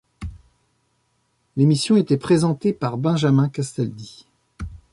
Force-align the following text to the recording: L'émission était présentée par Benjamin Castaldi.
L'émission 1.55 1.95
était 1.95 2.17
présentée 2.17 2.73
par 2.73 2.97
Benjamin 2.97 3.49
Castaldi. 3.49 4.25